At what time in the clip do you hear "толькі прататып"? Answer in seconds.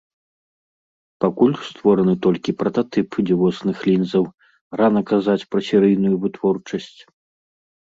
2.27-3.09